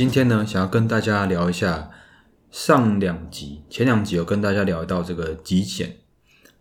[0.00, 1.90] 今天呢，想要跟大家聊一下
[2.50, 5.98] 上两集，前两集有跟大家聊到这个极简，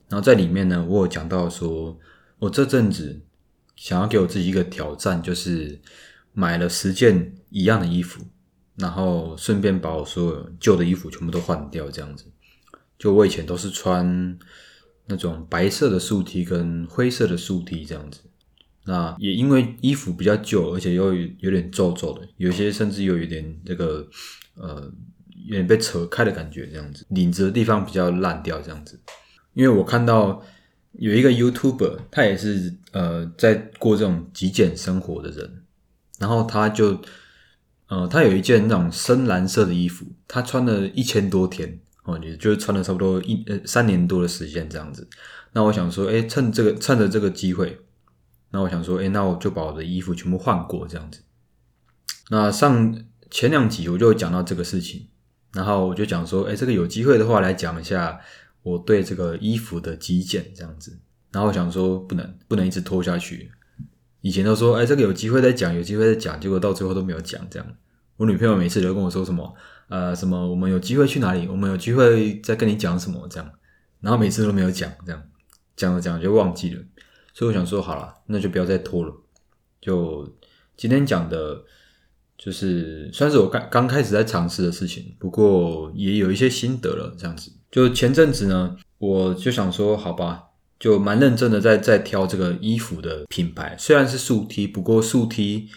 [0.09, 1.97] 然后在里面呢，我有讲到说，
[2.39, 3.21] 我这阵子
[3.77, 5.79] 想要给我自己一个挑战，就是
[6.33, 8.25] 买了十件一样的衣服，
[8.75, 12.25] 然后顺便把我所有旧的衣服全部都换掉，这样子。
[12.97, 14.37] 就我以前都是穿
[15.05, 18.19] 那种白色的素 T 跟灰色的素 T 这样子。
[18.89, 24.03] 那也因为衣服比较旧，而且又有点皱皱的，有些甚至又有点这个
[24.55, 24.91] 呃，
[25.45, 28.99] 有点被扯开的感觉，这样子，领子的地方比较烂掉，这样子。
[29.53, 30.43] 因为我看到
[30.93, 35.63] 有一个 YouTuber，他也是呃在过这种极简生活的人，
[36.17, 36.99] 然后他就
[37.89, 45.07] 呃他有一件那种深蓝色的衣服，他穿了一千多天哦，也就是穿了差不多一呃三年多的时间这样子。
[45.53, 47.79] 那我想说，哎，趁这个趁着这个机会。
[48.51, 51.21] 那我想说，哎，那我就把我的衣服全部换过这样子。
[52.29, 52.95] 那上
[53.29, 55.07] 前两集我就讲到这个事情，
[55.53, 58.19] 然后我就讲说，哎，这个有机会的话来讲一下
[58.63, 60.99] 我对这个衣服的极简这样子。
[61.31, 63.51] 然后我想说，不能不能一直拖下去。
[64.21, 67.67] 以前都说，哎，这个有机会再讲，有机会再讲，结果到最后都没有讲这样。
[68.17, 69.55] 我女朋友每次都跟我说什么，
[69.87, 73.49] 呃，什么我们有机会去哪里，我们有机会再跟你讲什么这样，
[74.01, 75.23] 然后每次都没有讲这样，
[75.75, 76.81] 讲着讲就忘记了。
[77.39, 79.15] 所以我想说，好了，那就不要再拖了。
[79.79, 80.29] 就
[80.75, 81.63] 今天讲的，
[82.37, 87.15] 就是算是我刚刚开始在尝试的事情，不过也有一些心得了。
[87.17, 93.73] 这样子，就前阵子呢，我就想说，好吧，就蛮认真的在在挑这个衣服的品牌。
[93.79, 95.69] 虽然是素 T，不过素 T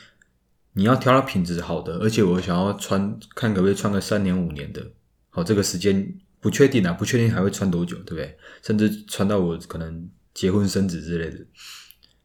[0.73, 4.85] 你要挑到品质好的，而且我想要穿，看可不可以穿个三年五年的。
[5.31, 8.37] 好，这个时间不确定啊，不确定还会穿多久，对不对？
[8.63, 10.11] 甚至穿到我可能。
[10.35, 11.39] 结婚生子之类的，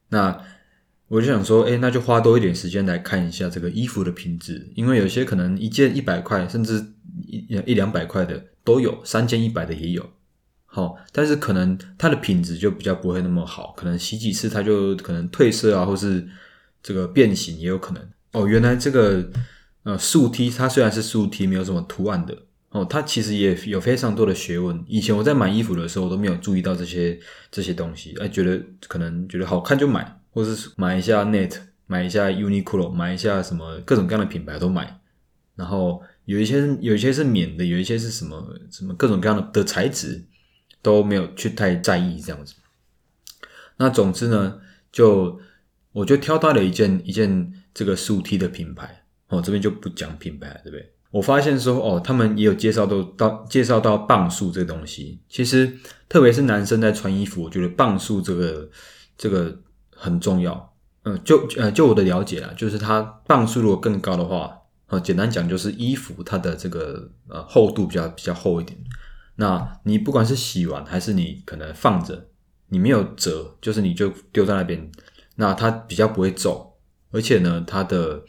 [0.10, 0.42] 那
[1.10, 6.86] 我就想说，哎，那就花多一点时间来看一下这个衣服的品质，因为有些可能一件一百块，甚至
[7.26, 10.10] 一一两百块的都有，三件一百的也有，
[10.66, 16.28] 好，但是可能它的品质就比较不会那么好，可能洗几次它就可能褪色啊，或是
[16.84, 18.10] 这个变形也有可能。
[18.32, 19.30] 哦，原来这个
[19.84, 22.38] 呃竖梯它虽然是竖梯，没有什么图案的。
[22.78, 24.84] 哦，它其实也有非常多的学问。
[24.88, 28.16] 以前我在买衣服的时候，我都没有注意到这些这些东西。
[28.20, 31.58] 哎，觉得可能觉得好看就买，或者是买一下 Net，
[31.88, 35.00] 买一下 Uniqlo，买一下什么各种各样的品牌都买。
[35.56, 40.24] 然后有一些有一些是免的，有一些是什么什么各种各样的的材质
[40.84, 42.54] 都没有去太在意这样子。
[43.78, 44.60] 那总之呢，
[44.92, 45.40] 就
[45.94, 49.06] 我就挑到了一件一件这个竖 T 的品牌。
[49.30, 50.94] 哦，这边就不讲品牌了，对不对？
[51.10, 55.20] 我发现说哦，他们也有介绍到到介绍到磅数这个东西。
[55.30, 55.72] 其实
[56.10, 58.70] 特别是男生在穿衣服，我觉得磅数这个
[59.18, 59.58] 这个
[59.96, 60.74] 很重要。
[61.04, 64.52] 嗯，就呃就我的了解啦，就是它磅数如果更高的话，
[64.88, 68.78] 呃，简单讲就是衣服它的这个呃厚度比较比较厚一点。
[69.38, 72.28] 那你不管是洗完还是你可能放着，
[72.68, 74.92] 你没有折，就是你就丢在那边，
[75.36, 76.74] 那它比较不会皱，
[77.12, 78.22] 而且呢，它的。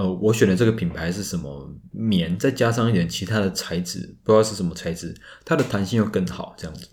[0.00, 6.88] 呃，我选的这个品牌是什么棉，再加上一点其他的材质，不知道是什么材质，它的弹性又更好，这样子。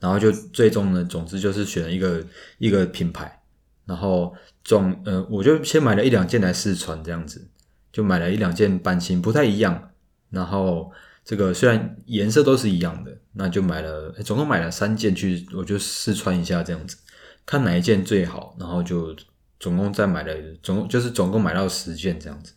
[0.00, 2.26] 然后就最终呢，总之就是选了一个
[2.58, 3.40] 一个品牌，
[3.86, 4.34] 然后
[4.64, 7.48] 总呃，我就先买了一两件来试穿，这样子，
[7.92, 9.92] 就买了一两件版型不太一样，
[10.30, 10.90] 然后
[11.24, 16.96] 这个虽然颜色都是一样的，那就买了，总共买了三件去，我就试穿一下这样子，
[17.46, 19.14] 看哪一件最好，然后就。
[19.60, 22.54] 总共再买了，总共就是总共买到十件这样子。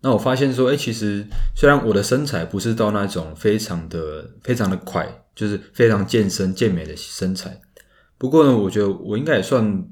[0.00, 1.26] 那我发现说，哎，其实
[1.56, 7.60] 虽然我的身材不是到那种非常的非常的快，就是非常健身健美的身材，
[8.18, 9.84] 不过呢，我觉得我应该也算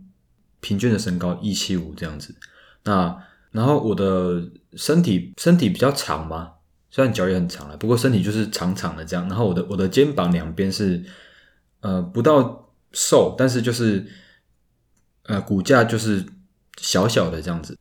[0.61, 2.35] 平均的身高一七五这样子。
[2.85, 3.17] 那
[3.51, 6.53] 然后我的身体身体比较长嘛，
[6.91, 9.29] 虽然脚也很长了，不过身体就是长长的这样。
[9.29, 11.05] 然后我的我的肩膀两边是
[11.81, 14.07] 呃不到瘦，但是就是。
[15.31, 16.27] 呃，骨架就是
[16.79, 17.79] 小小的这样子，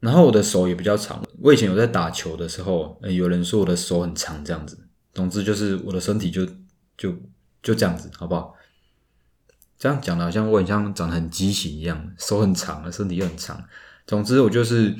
[0.00, 1.24] 然后我的手也比较长。
[1.40, 4.86] 我以前有在打球的时候，有人说我的手很长这样子。
[5.14, 6.44] 总之就是我的身体就
[6.98, 7.16] 就
[7.62, 8.54] 就这样子，好不好？
[9.78, 13.64] 这样讲的好像我很像长得很畸形一样，手很长，身体又很长。
[14.06, 14.94] 总之我就是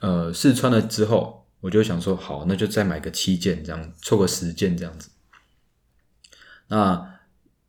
[0.00, 5.10] 呃试穿了之后，我就想说好，那就再买个七件这样，凑个十件这样子。
[6.66, 7.13] 那。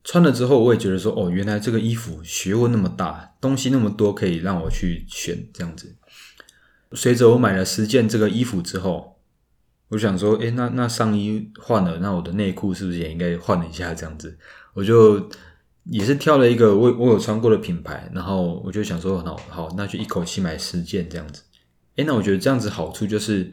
[0.06, 5.96] 穿了之后，我也觉得说，哦，原来这个衣服学问那么大，东西那么多，可以让我去选这样子。
[6.94, 9.19] 随着我买了十件这个衣服之后，
[9.90, 14.38] 我想说，哎，那那上衣换了，那我的内裤是不是也应该换了一下这样子？
[14.75, 15.28] 我就
[15.86, 21.42] 也是挑了一个我我有穿过的品牌，然后我就想说，好好，那就一口气买十件这样子。
[21.96, 23.51] 诶，那我觉得这样子好处就是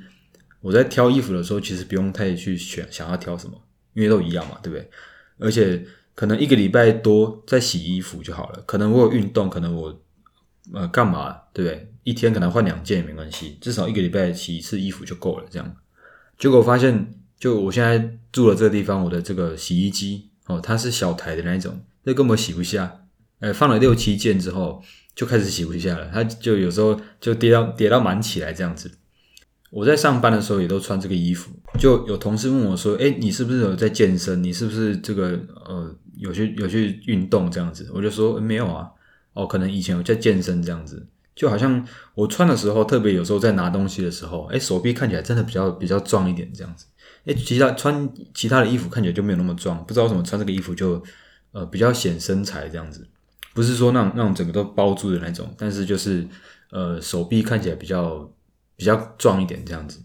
[0.60, 3.58] 我在挑衣服的时候，其实不用太去选想要挑什么，
[3.94, 4.90] 因为都一样嘛，对不对？
[5.38, 5.84] 而且
[6.14, 8.62] 可能一个礼拜多再洗衣服就好了。
[8.66, 10.02] 可能我有运动，可能我
[10.72, 11.88] 呃干嘛，对不对？
[12.04, 15.44] 一天可能换两件也没关系，至少一个礼拜洗一次衣服就够了。
[15.48, 15.76] 这样，
[16.38, 21.80] 结果发现，就我现在住的这个地方，我的这个洗衣机哦，它是小台的那一种。
[22.02, 23.04] 那根本洗不下，
[23.38, 24.82] 呃，放了六七件之后
[25.14, 28.90] 就开始洗不下了，它就有时候就跌到跌到满起来这样子。
[29.72, 34.42] 我在上班的时候也都穿这个衣服，就有同事问我说：“哎，你是不是有在健身？
[34.42, 38.86] 你是不是这个呃有去有去运动这样子？”我就说没有啊，
[39.32, 46.84] 哦，可能以前有在健身这样子，就好像我穿的时候，特别有时候在拿东西的时候，哎，手臂看起来真的比较比较壮一点这样子。
[47.24, 51.02] 哎，其他穿其他的衣服看起来就没有那么壮，不知道为什么穿这个衣服就。
[51.54, 53.06] 呃，比较显身材这样子，
[53.52, 56.26] 不是说那种那种整个都包住的那种，但是就是
[56.70, 58.26] 呃手臂看起来比较
[58.82, 60.02] 比较壮一点这样子，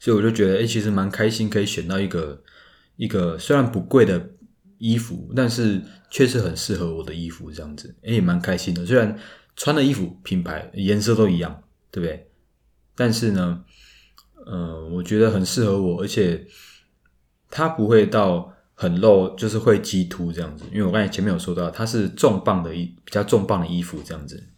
[0.00, 2.42] 所以我就觉得哎，其实蛮开心，可以选到一个
[2.96, 4.30] 一个虽然不贵的
[4.78, 5.80] 衣服，但是
[6.10, 8.84] 确实很适合我的衣服这样子，哎，也蛮开心的。
[8.84, 9.16] 虽然
[9.54, 11.62] 穿的衣服品牌颜色都一样，
[11.92, 12.28] 对不对？
[12.96, 13.64] 但是呢，
[14.44, 16.44] 呃，我觉得很适合我，而且
[17.48, 18.50] 它不会到。
[18.76, 24.48] 很露，就是会激突这样子，因为我刚才前面有说到，它是重磅的衣，比较重磅的衣服这样子。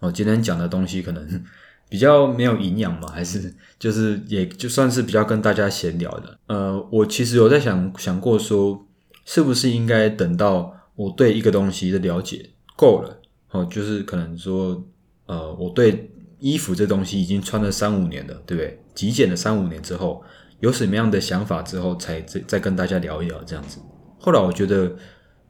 [0.00, 1.44] 我，今天讲的东西可能
[1.88, 6.38] 比较没有营养嘛， 还是就是也就算是比较跟大家闲聊的。
[6.46, 8.86] 呃，我其实有在想想过说，
[9.24, 13.20] 是不是应该等到我对一个东西的了解够了，
[13.50, 14.84] 哦，就是可能说，
[15.26, 18.80] 呃，我对衣服这东西已经穿了三五年了，对不对？
[18.94, 20.22] 极简了三五年之后。
[20.60, 23.78] 有什么样的想法之后，才再再跟大家聊一聊这样子。
[24.18, 24.90] 后来我觉得，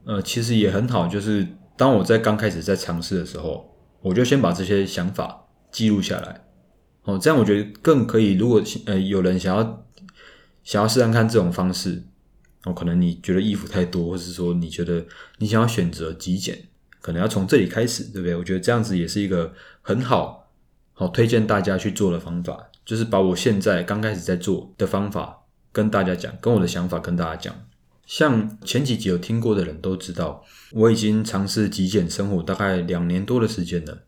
[0.04, 1.48] 呃，其实也很好，就是
[1.78, 5.47] 当我在刚开始在尝试的时候，我就先把这些想法
[5.78, 6.44] 记录下来。
[7.04, 8.32] 哦，这样我觉得更可以。
[8.32, 9.86] 如果呃有人想要
[10.64, 12.02] 想要试看看这种方式，
[12.64, 15.06] 哦，可能你觉得衣服太多，或者是说你觉得
[15.38, 16.66] 你想要选择极简，
[17.00, 18.34] 可能要从这里开始，对不对？
[18.34, 20.50] 我觉得这样子也是一个很好
[20.92, 22.68] 好推荐大家去做的方法。
[22.84, 27.54] 就是把我现在刚开始在做的方法跟大家讲，跟我的想法跟大家讲。
[28.06, 30.42] 像前几集有听过的人都知道，
[30.72, 34.04] 我已经尝试极简生活大概两年多的时间了。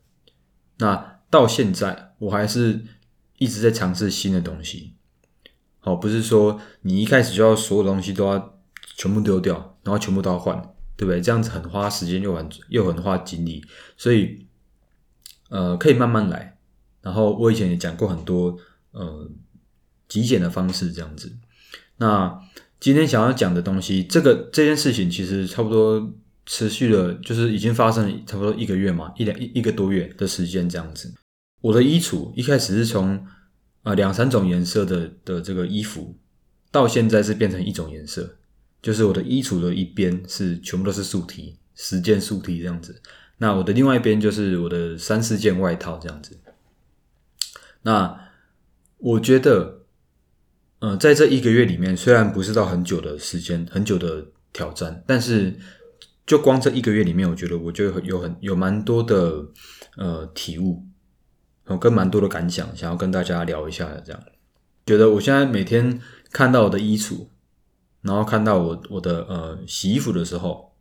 [0.79, 2.85] 那到现在我还是
[3.39, 4.93] 一直在尝试新的东西。
[5.79, 8.59] 好，不是说你一开始就要所有东西都要
[8.95, 10.55] 全部丢掉，然后全部都要换，
[10.95, 11.19] 对不对？
[11.19, 13.63] 这样子很花时间又很又很花精力，
[13.97, 14.45] 所以
[15.49, 16.57] 呃，可以慢慢来。
[17.01, 18.55] 然后我以前也讲过很多。
[18.93, 19.31] 呃，
[20.09, 21.33] 极简的方式这样子。
[21.95, 22.37] 那
[22.77, 26.11] 今天想要讲的东西，这个这件事情其实差不多
[26.45, 31.13] 持续了，就是已经发生了差不多一个月嘛，一两一一个多月的时间这样子。
[31.61, 33.25] 我的衣橱一开始是从
[33.83, 36.15] 啊两三种颜色的的这个衣服，
[36.71, 38.37] 到现在是变成一种颜色，
[38.81, 43.01] 就是我的衣橱的一边是全部都是素 T，十件素 T 这样子。
[43.37, 46.37] 那我的另外一边就是我的三四件外套这样子。
[47.83, 48.29] 那
[48.97, 49.81] 我觉得，
[50.77, 55.57] 呃，在这一个月里面，虽然不是到很久的时间、很久的挑战，但是
[56.27, 59.43] 就光这一个月里面，我觉得我就有很有蛮多的
[59.97, 60.85] 呃体悟，
[61.65, 63.89] 我跟蛮多的感想，想要跟大家聊一下。
[64.05, 64.21] 这样，
[64.85, 65.99] 觉得我现在每天
[66.31, 67.27] 看到我的衣橱，
[68.01, 70.73] 然后看到我我的呃洗衣服的时候，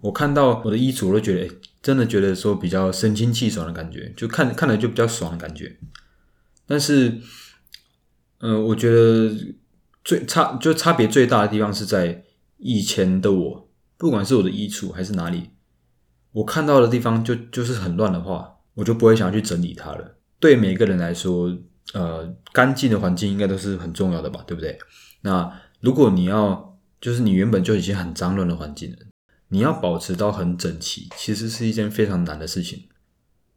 [0.00, 5.76] 我看到我的衣橱，我都觉得真的觉得说比较神清气爽的感觉，就看看了就比较爽的感觉，
[6.66, 7.20] 但是。
[8.38, 9.34] 嗯，我觉得
[10.04, 12.22] 最差就差别最大的地方是在
[12.58, 15.52] 以前的我，不管是我的衣橱还是哪里，
[16.32, 20.16] 我看到的地方就就是很乱的话，我就不会想要去整理它了。
[20.38, 21.52] 对每个人来说，
[21.92, 24.78] 呃，干净的环境应该都是很重要的吧，对不对？
[25.22, 28.98] 那如果你要就是你原本就已经很脏乱的环境了，
[29.48, 32.84] 你要保持到很整齐，其实是一件非常难的事情。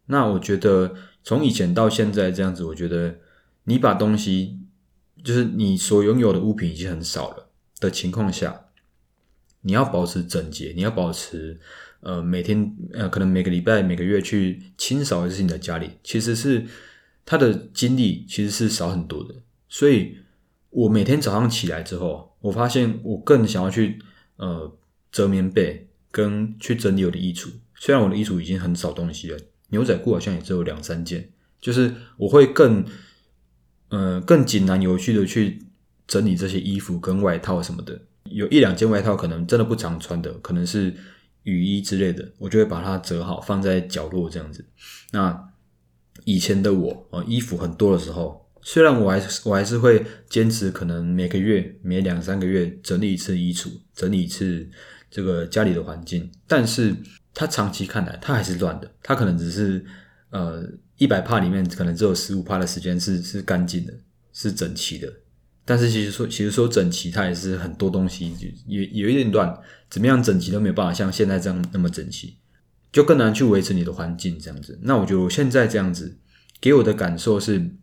[0.08, 3.18] 那我觉得从以前到现在这样子，我觉得
[3.66, 4.58] 你把东西。
[5.22, 7.50] 就是你所拥有的物品已经很少了
[7.82, 8.68] 的情况下，
[9.62, 11.60] 你要保持整洁，你要保持
[12.02, 16.66] 呃每天呃可能每个礼拜每个月去清扫一次你的家里，其实是
[17.26, 19.36] 它的精力其实是少很多的。
[19.68, 20.18] 所以
[20.70, 24.00] 我每天早上起来之后，我发现我更想要去
[24.38, 24.76] 呃
[25.12, 27.50] 折棉被跟去整理我的衣橱。
[27.76, 29.38] 虽然我的衣橱已经很少东西了，
[29.70, 32.86] 牛仔裤好像也只有两三件，就是我会更。
[33.92, 35.64] 呃，更井然有序的去
[36.06, 40.94] 整理这些衣服跟外套什么的，有一两件外套可能真的不常穿的，可能是
[41.44, 44.66] 雨衣之类的，我就会把它折好放在角落这样子。
[45.12, 45.50] 那
[46.26, 54.70] 以前的我呃，衣服很多的时候，虽然我还是我还是会坚持，可能每个月每两三个月整理一次衣橱，整理一次
[55.10, 56.94] 这个家里的环境，但是
[57.34, 58.92] 它长期看来，它还是乱的。
[59.02, 59.84] 它可能只是
[60.30, 60.64] 呃
[60.98, 63.94] 一百帕里面可能只有十五帕的时间是是干净的，
[64.34, 65.12] 是整齐的。
[65.70, 69.56] 但是其实说其实说整齐，它也是很多东西就有有一点乱，
[69.88, 72.38] 怎么样整齐都没有办法像现在这样那么整齐，
[72.92, 74.80] 就更难去维持你的环境这样子。
[74.82, 76.18] 那我觉得我现在这样子
[76.60, 77.76] 给我的感受是。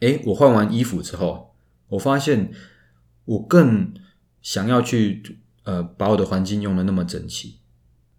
[0.00, 1.56] 哎，我换完衣服之后，
[1.88, 2.52] 我发现
[3.24, 3.92] 我更
[4.40, 7.56] 想要去呃把我的环境用的那么整齐，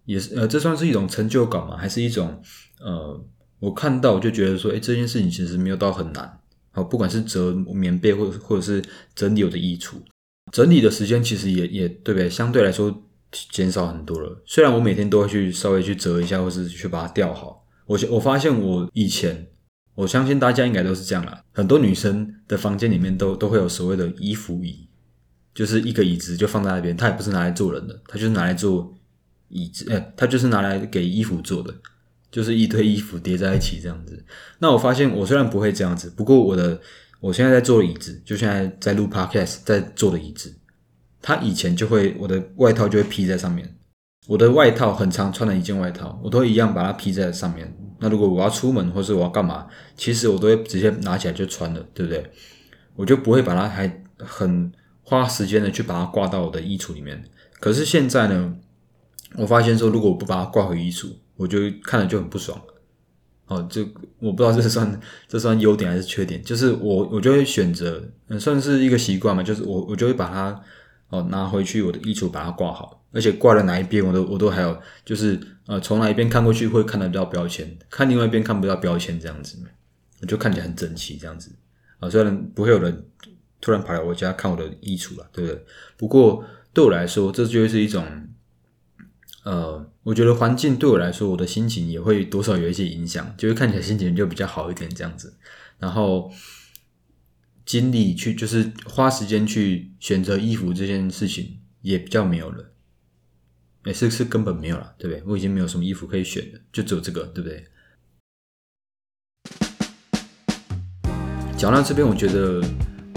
[0.03, 1.77] 也是呃这算是一种成就感吗？
[1.77, 2.41] 还是一种
[2.81, 3.23] 呃
[3.59, 6.38] 我看到我就觉得说，哎这件事情其实没有到很难。
[6.71, 8.83] 好，不管是折棉被或者或者是
[9.15, 9.95] 整理我的衣橱，
[10.51, 12.29] 整理的时间其实也也对不对？
[12.29, 13.03] 相对来说
[13.51, 14.41] 减少很多了。
[14.45, 19.47] 虽然我每天都会去稍微去折一下，或是去把它吊好，我我发现我以前。
[19.95, 21.43] 我相信大家应该都是这样啦。
[21.51, 24.87] 很多女生的房间里面都都会有所谓的衣服椅，
[25.53, 28.97] 就是一个椅子就放在那边，它也不是拿来坐人的，它就是拿来做
[29.49, 31.75] 椅子，哎，它就是拿来给衣服坐的，
[32.31, 34.23] 就是一堆衣服叠在一起这样子。
[34.59, 36.79] 那我发现我虽然不会这样子，不过我的
[37.19, 40.55] 我现在在坐的椅子，就现在在录 podcast 在坐的椅子，
[41.21, 43.75] 它以前就会我的外套就会披在上面，
[44.27, 47.75] 我的外套很常穿的一件外套，我都一样把它披在上面。
[47.99, 49.67] 那如果我要出门，或是我要干嘛，
[49.97, 52.31] 其实我都会直接拿起来就穿了，对不对？
[52.95, 54.71] 我就不会把它还很
[55.01, 57.21] 花时间的去把它挂到我的衣橱里面。
[57.59, 58.55] 可是现在呢，
[59.35, 62.59] 我发现说，如果我不把它挂回衣橱，我就看了就很不爽。
[63.47, 63.81] 哦，就
[64.19, 70.61] 我不知道这算这算优点还是缺点，就是我我就会选择，嗯，算是一个习惯嘛，就是我我就会把它
[71.09, 72.97] 哦拿回去我的衣橱把它挂好。
[73.11, 79.57] 而且挂在哪一边，我都我都还有，就是呃，从哪一边看过去会看得到标签，看另外一边看不到标签，这样子，
[80.27, 81.51] 就看起来很整齐，这样子
[81.99, 82.07] 啊。
[82.07, 83.03] 虽然不会有人
[83.59, 85.65] 突然跑来我家看我的衣橱了，对不对？
[85.97, 88.05] 不过对我来说，这就是一种，
[89.49, 95.33] 呃，我觉得环境对我来说，我的心情也会多少有一些影响，就会看起来心情就比较好一点，这样子。
[95.79, 96.31] 然后
[97.65, 102.73] 精力去，就是花时间去选择衣服这件事情也比较没有了。
[103.85, 105.23] 哎，是是根本没有了，对不对？
[105.25, 107.65] 我已经没有什么衣服可以选了，就只有这个，对不对？
[111.57, 112.61] 讲到这边，我觉得，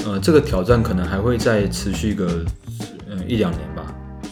[0.07, 2.43] 呃，这个挑战可能还会再持续个，
[3.07, 3.72] 嗯，一两年。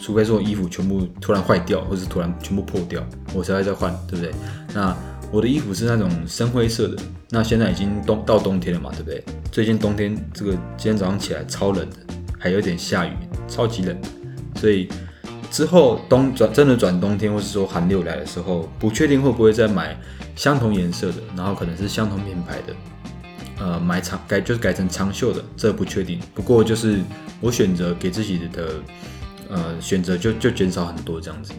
[0.01, 3.01] 除非说衣服全部突然坏掉，或是突然全部破掉，
[3.33, 4.33] 我才会再换，对不对？
[4.73, 4.95] 那
[5.31, 6.97] 我的衣服是那种深灰色的，
[7.29, 9.23] 那现在已经冬到冬天了嘛，对不对？
[9.51, 11.95] 最近冬天这个今天早上起来超冷的，
[12.39, 13.11] 还有点下雨，
[13.47, 13.95] 超级冷，
[14.55, 14.89] 所以。
[15.51, 19.99] 之后冬转真的转冬天，或是说寒流来的时候，不确定会不会再买
[20.33, 22.73] 相同颜色的，然后可能是相同品牌的，
[23.59, 26.21] 呃，买长改就是改成长袖的，这不确定。
[26.33, 27.01] 不过就是
[27.41, 28.75] 我选择给自己的
[29.51, 31.53] 呃选择就就减少很多这样子，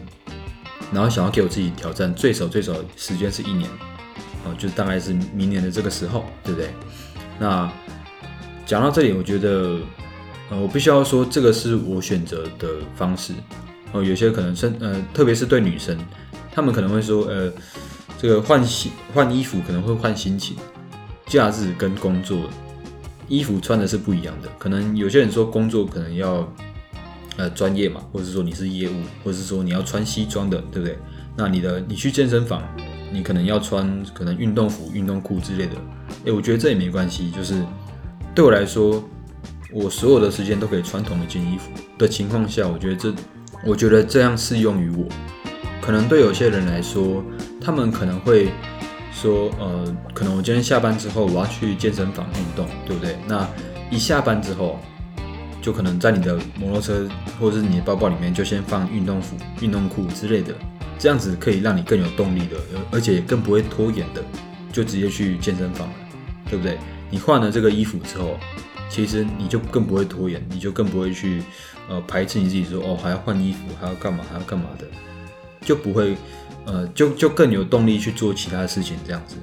[0.91, 3.69] 然后想要给我自己挑战，最少最少时间是一年，
[4.43, 6.69] 哦，就大概是明年的这个时候，对不对？
[7.39, 7.71] 那
[8.65, 9.77] 讲到这里，我觉得
[10.49, 13.33] 呃，我必须要说，这个是我选择的方式。
[13.91, 15.95] 哦，有些可能身呃，特别是对女生，
[16.51, 17.51] 她们可能会说，呃，
[18.17, 20.57] 这个换洗换衣服可能会换心情，
[21.27, 22.49] 假日跟工作
[23.27, 24.49] 衣服穿的是不一样的。
[24.57, 26.51] 可能有些人说工作可能要
[27.37, 30.97] 呃专业嘛，或者说你是业务，或者是说你要穿西装的，对不对？
[31.35, 32.61] 那你的你去健身房，
[33.11, 35.73] 你可能要穿可能运动服、运动裤之类的。
[36.25, 37.63] 诶，我觉得这也没关系，就是
[38.35, 39.03] 对我来说，
[39.71, 43.13] 我所有的时间都可以穿同一件衣服的情况下，我觉得这。
[43.65, 45.07] 我觉得这样适用于我，
[45.81, 47.23] 可能对有些人来说，
[47.61, 48.49] 他们可能会
[49.13, 53.15] 说，呃，可能我今天下班之后我要去健身房运动，对不对？
[53.25, 53.47] 那
[53.89, 54.81] 一下班之后，
[55.63, 60.53] 就可能在你的摩托车或者是你的包包里面就先放运动服、运动裤之类的，
[60.99, 62.57] 这样子可以让你更有动力的，
[62.91, 64.21] 而且更不会拖延的，
[64.71, 65.93] 就直接去健身房了，
[66.49, 66.77] 对不对？
[67.09, 68.37] 你换了这个衣服之后。
[68.89, 71.41] 其实你就更不会拖延，你就更不会去
[71.89, 74.85] 呃排斥你自己说哦还要换衣服还要干嘛还要干嘛的，
[75.61, 76.15] 就不会
[76.65, 79.35] 呃就就更有动力去做其他的事情这样子。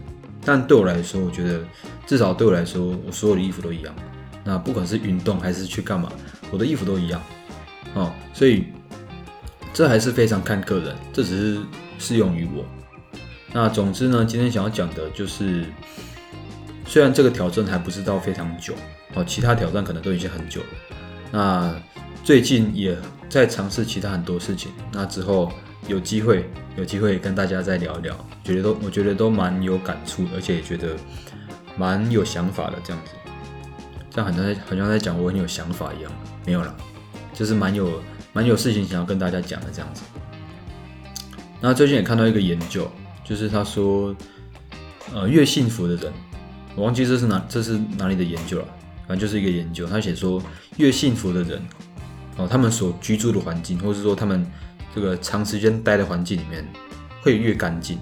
[0.45, 1.65] 但对我来说，我觉得
[2.07, 3.93] 至少对我来说，我所有的衣服都一样。
[4.45, 6.11] 那不管是运动还是去干嘛，
[6.51, 7.23] 我的衣服都一样
[7.95, 8.13] 哦。
[8.33, 8.67] 所以
[9.73, 11.63] 这还是非常看个人，这只是
[11.99, 12.65] 适用于我。
[13.53, 15.65] 那总之呢，今天想要讲的就是，
[16.87, 18.75] 虽然这个挑战还不是到非常久。
[19.15, 20.67] 哦，其他挑战可能都已经很久了。
[21.33, 21.75] 那
[22.23, 22.97] 最近也
[23.29, 24.71] 在尝试其他很多事情。
[24.93, 25.51] 那之后
[25.89, 30.97] 有机会有机会跟大家再聊一聊，觉得都我觉得都蛮有感触，而且也觉得
[31.77, 33.13] 蛮有想法的这样子。
[34.11, 36.13] 这样很像在好像在讲我很有想法一样，
[36.45, 36.75] 没有啦，
[37.33, 38.03] 就是蛮有
[38.33, 40.03] 蛮有事情想要跟大家讲的这样子。
[41.61, 42.91] 那最近也看到一个研究，
[43.23, 44.15] 就是他说，
[45.15, 46.13] 呃，越幸福的人，
[46.75, 48.65] 我忘记这是哪这是哪里的研究了，
[49.07, 50.43] 反正就是一个研究，他写说
[50.79, 51.63] 越幸福的人，
[52.37, 54.45] 哦，他们所居住的环境，或是说他们
[54.95, 56.67] 这个长时间待的环境里面
[57.21, 57.99] 会越干净。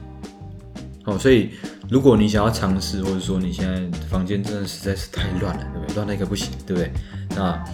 [1.09, 1.53] 哦，所以
[1.89, 5.95] 如果你想要尝试，或者说你现在房间真的实在是太乱了，对不对？
[5.95, 6.93] 乱到一个不行，对不对？
[7.35, 7.65] 那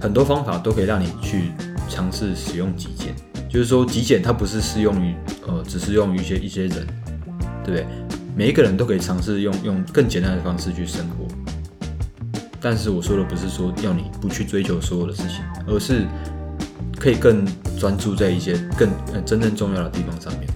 [0.00, 1.52] 很多方法都可以让你去
[1.88, 3.14] 尝试使用极简。
[3.48, 5.14] 就是说，极简它不是适用于
[5.46, 6.86] 呃，只适用于一些一些人，
[7.64, 7.86] 对不对？
[8.34, 11.28] 每一个人都可以尝试用用更简单的方式去生活。
[12.60, 16.04] 但是我说的不是说要你不去追求所有的事情，而是
[16.98, 17.46] 可以更
[17.78, 18.90] 专注在一些更
[19.24, 20.48] 真正重要的地方上面。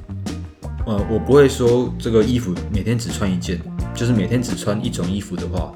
[0.86, 3.60] 呃，我不会说这个衣服每天只穿一件，
[3.92, 5.72] 就是每天只穿一种衣服的话，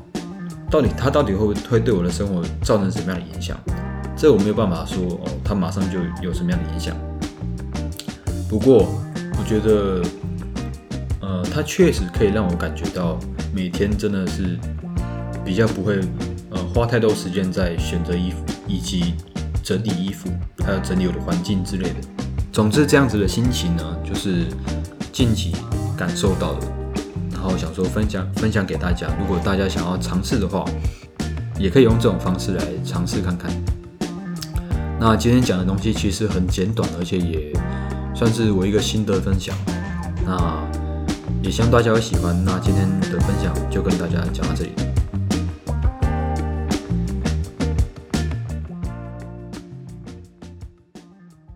[0.71, 3.59] 到底它到底会会对我的生活造成什么样的影响？
[4.17, 6.97] 这我没有办法说哦，它马上就有什么样的影响。
[8.49, 8.89] 不过，
[9.37, 10.01] 我觉得，
[11.21, 13.19] 呃，它确实可以让我感觉到
[13.53, 14.57] 每天真的是
[15.45, 16.01] 比较不会，
[16.51, 19.15] 呃，花太多时间在选择衣服以及
[19.61, 20.31] 整理衣服，
[20.65, 21.97] 还有整理我的环境之类的。
[22.53, 24.47] 总之，这样子的心情呢，就是
[25.13, 25.53] 近期
[25.97, 26.67] 感受到的，
[27.33, 29.09] 然后想说分享分享给大家。
[29.19, 30.65] 如果大家想要尝试的话，
[31.59, 33.51] 也可以用这种方式来尝试看看。
[34.99, 37.53] 那今天讲的东西其实很简短，而且也。
[38.13, 39.57] 算是我一个心得分享，
[40.27, 40.63] 那
[41.43, 42.37] 也希望大家会喜欢。
[42.45, 44.73] 那今天的分享就跟大家讲到这里。